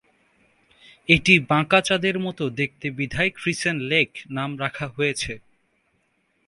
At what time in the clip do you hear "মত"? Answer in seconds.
2.19-2.39